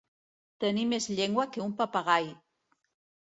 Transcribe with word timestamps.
Tenir 0.63 0.85
més 0.93 1.07
llengua 1.19 1.45
que 1.57 1.63
un 1.65 1.75
papagai. 1.83 2.25